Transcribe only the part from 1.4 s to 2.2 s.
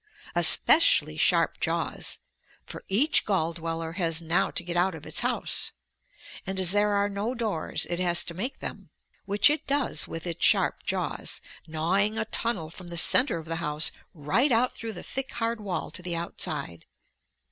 jaws.